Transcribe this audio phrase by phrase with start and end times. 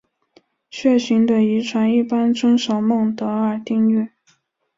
[0.71, 4.09] 血型的遗传一般遵守孟德尔定律。